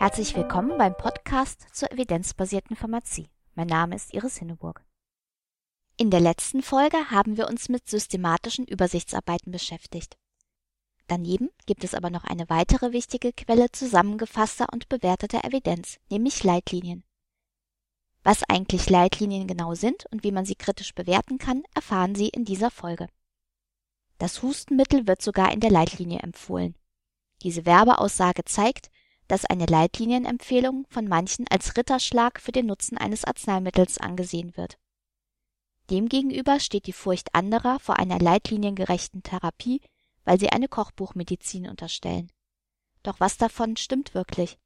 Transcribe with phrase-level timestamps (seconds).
[0.00, 3.28] Herzlich willkommen beim Podcast zur evidenzbasierten Pharmazie.
[3.54, 4.82] Mein Name ist Iris Hinneburg.
[5.98, 10.16] In der letzten Folge haben wir uns mit systematischen Übersichtsarbeiten beschäftigt.
[11.06, 17.04] Daneben gibt es aber noch eine weitere wichtige Quelle zusammengefasster und bewerteter Evidenz, nämlich Leitlinien.
[18.22, 22.46] Was eigentlich Leitlinien genau sind und wie man sie kritisch bewerten kann, erfahren Sie in
[22.46, 23.06] dieser Folge.
[24.16, 26.74] Das Hustenmittel wird sogar in der Leitlinie empfohlen.
[27.42, 28.90] Diese Werbeaussage zeigt,
[29.30, 34.76] dass eine Leitlinienempfehlung von manchen als Ritterschlag für den Nutzen eines Arzneimittels angesehen wird.
[35.88, 39.82] Demgegenüber steht die Furcht anderer vor einer leitliniengerechten Therapie,
[40.24, 42.32] weil sie eine Kochbuchmedizin unterstellen.
[43.04, 44.58] Doch was davon stimmt wirklich?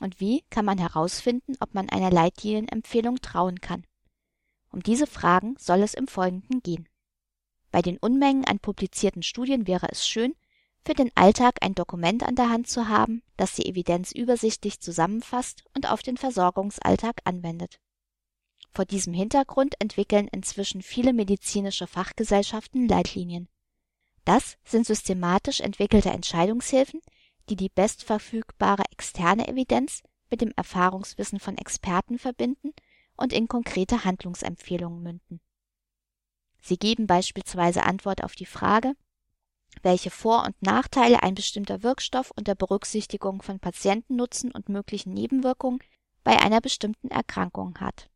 [0.00, 3.86] Und wie kann man herausfinden, ob man einer Leitlinienempfehlung trauen kann?
[4.72, 6.88] Um diese Fragen soll es im Folgenden gehen.
[7.70, 10.34] Bei den Unmengen an publizierten Studien wäre es schön,
[10.84, 15.64] für den Alltag ein Dokument an der Hand zu haben, das die Evidenz übersichtlich zusammenfasst
[15.74, 17.80] und auf den Versorgungsalltag anwendet.
[18.72, 23.48] Vor diesem Hintergrund entwickeln inzwischen viele medizinische Fachgesellschaften Leitlinien.
[24.24, 27.00] Das sind systematisch entwickelte Entscheidungshilfen,
[27.48, 32.72] die die bestverfügbare externe Evidenz mit dem Erfahrungswissen von Experten verbinden
[33.16, 35.40] und in konkrete Handlungsempfehlungen münden.
[36.62, 38.94] Sie geben beispielsweise Antwort auf die Frage,
[39.82, 45.80] welche Vor- und Nachteile ein bestimmter Wirkstoff unter Berücksichtigung von Patientennutzen und möglichen Nebenwirkungen
[46.24, 48.10] bei einer bestimmten Erkrankung hat.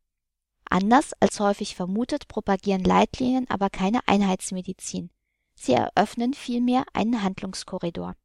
[0.69, 5.09] Anders als häufig vermutet propagieren Leitlinien aber keine Einheitsmedizin.
[5.55, 8.15] Sie eröffnen vielmehr einen Handlungskorridor.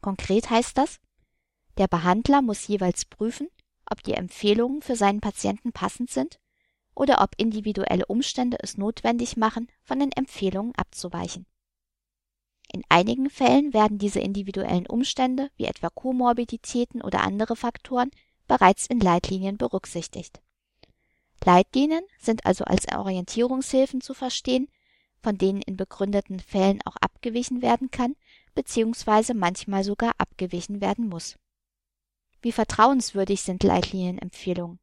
[0.00, 1.00] Konkret heißt das,
[1.78, 3.48] der Behandler muss jeweils prüfen,
[3.90, 6.38] ob die Empfehlungen für seinen Patienten passend sind
[6.94, 11.46] oder ob individuelle Umstände es notwendig machen, von den Empfehlungen abzuweichen.
[12.76, 18.10] In einigen Fällen werden diese individuellen Umstände, wie etwa Komorbiditäten oder andere Faktoren,
[18.46, 20.42] bereits in Leitlinien berücksichtigt.
[21.42, 24.68] Leitlinien sind also als Orientierungshilfen zu verstehen,
[25.22, 28.14] von denen in begründeten Fällen auch abgewichen werden kann
[28.54, 29.32] bzw.
[29.32, 31.38] manchmal sogar abgewichen werden muss.
[32.42, 34.80] Wie vertrauenswürdig sind Leitlinienempfehlungen?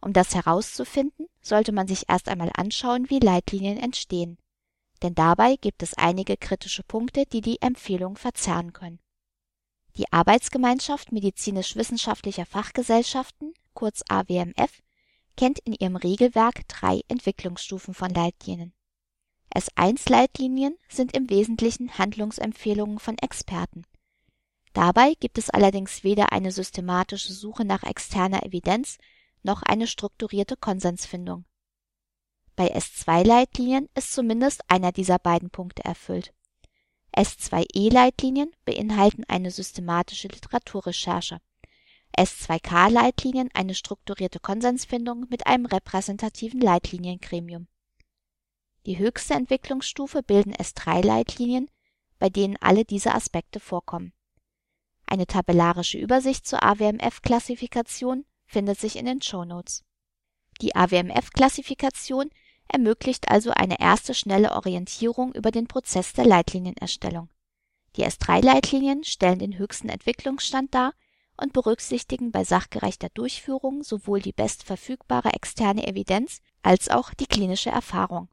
[0.00, 4.36] Um das herauszufinden, sollte man sich erst einmal anschauen, wie Leitlinien entstehen
[5.04, 8.98] denn dabei gibt es einige kritische Punkte, die die Empfehlung verzerren können.
[9.96, 14.82] Die Arbeitsgemeinschaft medizinisch-wissenschaftlicher Fachgesellschaften, kurz AWMF,
[15.36, 18.72] kennt in ihrem Regelwerk drei Entwicklungsstufen von Leitlinien.
[19.54, 23.84] S1-Leitlinien sind im Wesentlichen Handlungsempfehlungen von Experten.
[24.72, 28.98] Dabei gibt es allerdings weder eine systematische Suche nach externer Evidenz
[29.42, 31.44] noch eine strukturierte Konsensfindung.
[32.56, 36.32] Bei S2-Leitlinien ist zumindest einer dieser beiden Punkte erfüllt.
[37.16, 41.40] S2E-Leitlinien beinhalten eine systematische Literaturrecherche.
[42.16, 47.66] S2K-Leitlinien eine strukturierte Konsensfindung mit einem repräsentativen Leitliniengremium.
[48.86, 51.68] Die höchste Entwicklungsstufe bilden S3-Leitlinien,
[52.18, 54.12] bei denen alle diese Aspekte vorkommen.
[55.06, 59.84] Eine tabellarische Übersicht zur AWMF-Klassifikation findet sich in den Shownotes.
[60.60, 62.30] Die AWMF-Klassifikation
[62.68, 67.28] ermöglicht also eine erste schnelle Orientierung über den Prozess der Leitlinienerstellung.
[67.96, 70.94] Die S3-Leitlinien stellen den höchsten Entwicklungsstand dar
[71.36, 78.28] und berücksichtigen bei sachgerechter Durchführung sowohl die bestverfügbare externe Evidenz als auch die klinische Erfahrung.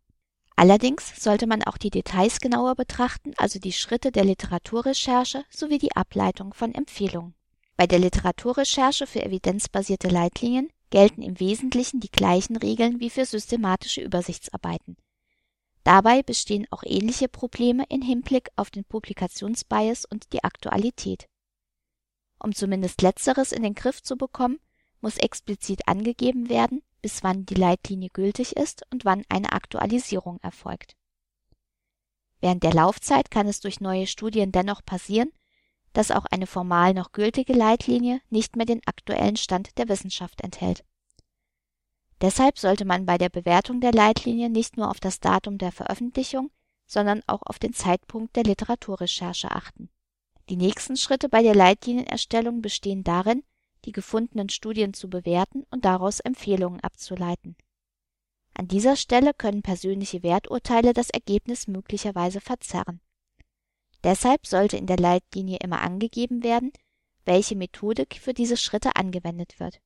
[0.55, 5.95] Allerdings sollte man auch die Details genauer betrachten, also die Schritte der Literaturrecherche sowie die
[5.95, 7.33] Ableitung von Empfehlungen.
[7.77, 14.01] Bei der Literaturrecherche für evidenzbasierte Leitlinien gelten im Wesentlichen die gleichen Regeln wie für systematische
[14.01, 14.97] Übersichtsarbeiten.
[15.83, 21.27] Dabei bestehen auch ähnliche Probleme in Hinblick auf den Publikationsbias und die Aktualität.
[22.37, 24.59] Um zumindest letzteres in den Griff zu bekommen,
[24.99, 30.95] muss explizit angegeben werden, bis wann die Leitlinie gültig ist und wann eine Aktualisierung erfolgt.
[32.39, 35.31] Während der Laufzeit kann es durch neue Studien dennoch passieren,
[35.93, 40.83] dass auch eine formal noch gültige Leitlinie nicht mehr den aktuellen Stand der Wissenschaft enthält.
[42.21, 46.51] Deshalb sollte man bei der Bewertung der Leitlinie nicht nur auf das Datum der Veröffentlichung,
[46.85, 49.89] sondern auch auf den Zeitpunkt der Literaturrecherche achten.
[50.49, 53.43] Die nächsten Schritte bei der Leitlinienerstellung bestehen darin,
[53.85, 57.55] die gefundenen Studien zu bewerten und daraus Empfehlungen abzuleiten.
[58.53, 62.99] An dieser Stelle können persönliche Werturteile das Ergebnis möglicherweise verzerren.
[64.03, 66.71] Deshalb sollte in der Leitlinie immer angegeben werden,
[67.25, 69.79] welche Methodik für diese Schritte angewendet wird.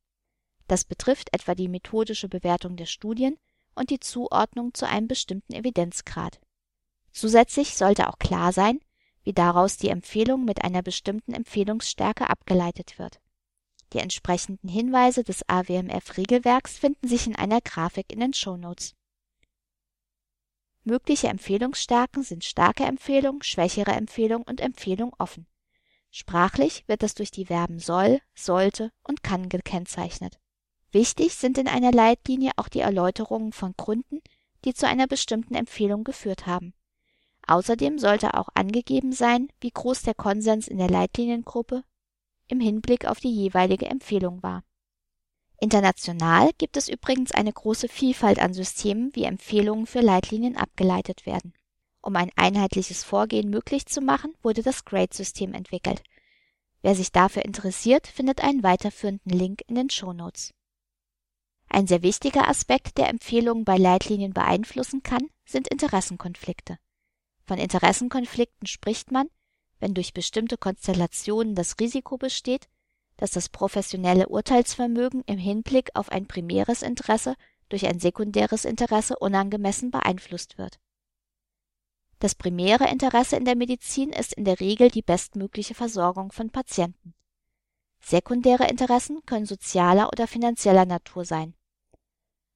[0.67, 3.38] Das betrifft etwa die methodische Bewertung der Studien
[3.75, 6.39] und die Zuordnung zu einem bestimmten Evidenzgrad.
[7.12, 8.79] Zusätzlich sollte auch klar sein,
[9.23, 13.19] wie daraus die Empfehlung mit einer bestimmten Empfehlungsstärke abgeleitet wird.
[13.94, 18.94] Die entsprechenden Hinweise des AWMF-Regelwerks finden sich in einer Grafik in den Shownotes.
[20.88, 25.48] Mögliche Empfehlungsstärken sind starke Empfehlung, schwächere Empfehlung und Empfehlung offen.
[26.12, 30.40] Sprachlich wird das durch die Verben soll, sollte und kann gekennzeichnet.
[30.92, 34.22] Wichtig sind in einer Leitlinie auch die Erläuterungen von Gründen,
[34.64, 36.76] die zu einer bestimmten Empfehlung geführt haben.
[37.48, 41.84] Außerdem sollte auch angegeben sein, wie groß der Konsens in der Leitliniengruppe
[42.48, 44.64] im Hinblick auf die jeweilige Empfehlung war.
[45.60, 51.54] International gibt es übrigens eine große Vielfalt an Systemen, wie Empfehlungen für Leitlinien abgeleitet werden.
[52.02, 56.04] Um ein einheitliches Vorgehen möglich zu machen, wurde das GRADE-System entwickelt.
[56.81, 60.54] Wer sich dafür interessiert, findet einen weiterführenden Link in den Shownotes.
[61.68, 66.78] Ein sehr wichtiger Aspekt, der Empfehlungen bei Leitlinien beeinflussen kann, sind Interessenkonflikte.
[67.44, 69.30] Von Interessenkonflikten spricht man,
[69.80, 72.68] wenn durch bestimmte Konstellationen das Risiko besteht,
[73.17, 77.35] dass das professionelle Urteilsvermögen im Hinblick auf ein primäres Interesse
[77.69, 80.79] durch ein sekundäres Interesse unangemessen beeinflusst wird.
[82.19, 87.13] Das primäre Interesse in der Medizin ist in der Regel die bestmögliche Versorgung von Patienten.
[88.00, 91.56] Sekundäre Interessen können sozialer oder finanzieller Natur sein.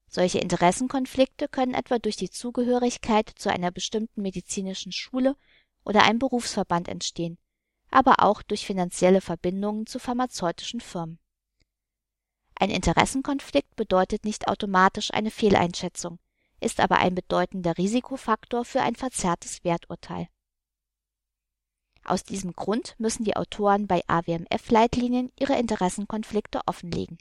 [0.08, 5.36] Solche Interessenkonflikte können etwa durch die Zugehörigkeit zu einer bestimmten medizinischen Schule
[5.84, 7.38] oder einem Berufsverband entstehen,
[7.92, 11.20] aber auch durch finanzielle Verbindungen zu pharmazeutischen Firmen.
[12.56, 16.20] Ein Interessenkonflikt bedeutet nicht automatisch eine Fehleinschätzung,
[16.60, 20.28] ist aber ein bedeutender Risikofaktor für ein verzerrtes Werturteil.
[22.04, 27.18] Aus diesem Grund müssen die Autoren bei AWMF-Leitlinien ihre Interessenkonflikte offenlegen.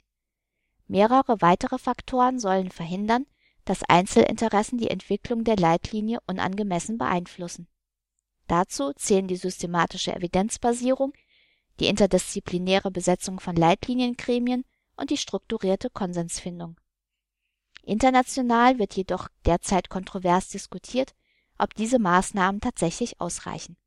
[0.87, 3.25] Mehrere weitere Faktoren sollen verhindern,
[3.65, 7.67] dass Einzelinteressen die Entwicklung der Leitlinie unangemessen beeinflussen
[8.49, 11.13] Dazu zählen die systematische Evidenzbasierung,
[11.79, 14.65] die interdisziplinäre Besetzung von Leitliniengremien
[14.97, 16.79] und die strukturierte Konsensfindung.
[17.83, 21.13] International wird jedoch derzeit kontrovers diskutiert,
[21.59, 23.77] ob diese Maßnahmen tatsächlich ausreichen.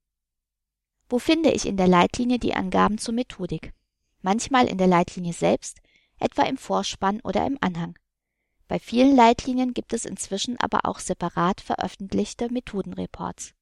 [1.09, 3.75] Wo finde ich in der Leitlinie die Angaben zur Methodik?
[4.21, 5.81] Manchmal in der Leitlinie selbst,
[6.21, 7.99] etwa im Vorspann oder im Anhang.
[8.69, 13.55] Bei vielen Leitlinien gibt es inzwischen aber auch separat veröffentlichte Methodenreports.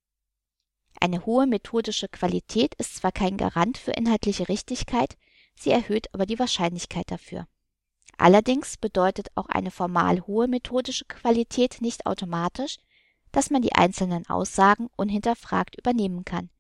[0.98, 5.16] Eine hohe methodische Qualität ist zwar kein Garant für inhaltliche Richtigkeit,
[5.54, 7.46] sie erhöht aber die Wahrscheinlichkeit dafür.
[8.18, 12.78] Allerdings bedeutet auch eine formal hohe methodische Qualität nicht automatisch,
[13.32, 16.50] dass man die einzelnen Aussagen unhinterfragt übernehmen kann.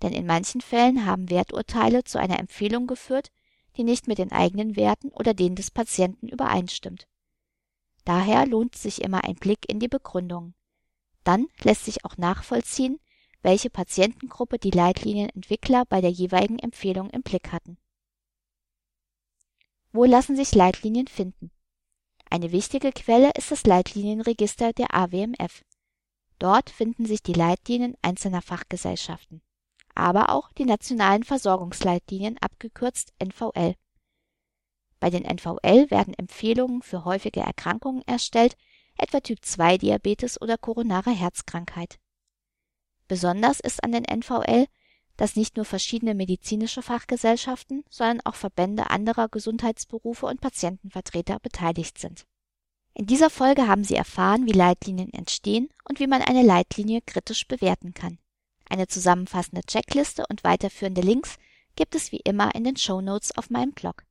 [0.00, 3.30] Denn in manchen Fällen haben Werturteile zu einer Empfehlung geführt,
[3.76, 7.06] die nicht mit den eigenen Werten oder denen des Patienten übereinstimmt.
[8.04, 10.54] Daher lohnt sich immer ein Blick in die Begründung.
[11.24, 12.98] Dann lässt sich auch nachvollziehen,
[13.42, 17.76] welche Patientengruppe die Leitlinienentwickler bei der jeweiligen Empfehlung im Blick hatten.
[19.92, 21.50] Wo lassen sich Leitlinien finden?
[22.30, 25.64] Eine wichtige Quelle ist das Leitlinienregister der AWMF.
[26.38, 29.42] Dort finden sich die Leitlinien einzelner Fachgesellschaften,
[29.94, 33.74] aber auch die nationalen Versorgungsleitlinien abgekürzt NVL.
[34.98, 38.56] Bei den NVL werden Empfehlungen für häufige Erkrankungen erstellt,
[38.96, 41.98] etwa Typ 2 Diabetes oder koronare Herzkrankheit.
[43.08, 44.66] Besonders ist an den NVL,
[45.16, 52.26] dass nicht nur verschiedene medizinische Fachgesellschaften, sondern auch Verbände anderer Gesundheitsberufe und Patientenvertreter beteiligt sind.
[52.94, 57.46] In dieser Folge haben Sie erfahren, wie Leitlinien entstehen und wie man eine Leitlinie kritisch
[57.46, 58.18] bewerten kann.
[58.68, 61.36] Eine zusammenfassende Checkliste und weiterführende Links
[61.76, 64.04] gibt es wie immer in den Show Notes auf meinem Blog.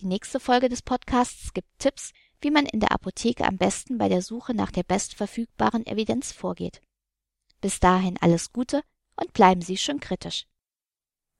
[0.00, 4.08] Die nächste Folge des Podcasts gibt Tipps, wie man in der Apotheke am besten bei
[4.08, 6.80] der Suche nach der bestverfügbaren Evidenz vorgeht.
[7.66, 8.84] Bis dahin alles Gute
[9.16, 10.46] und bleiben Sie schön kritisch.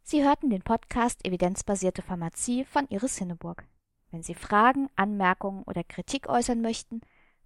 [0.03, 3.65] Sie hörten den Podcast Evidenzbasierte Pharmazie von Iris Hinneburg.
[4.11, 7.03] Wenn Sie Fragen, Anmerkungen oder Kritik äußern möchten,